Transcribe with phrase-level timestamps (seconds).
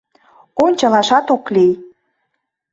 [0.63, 1.73] Ончалашат ок лий...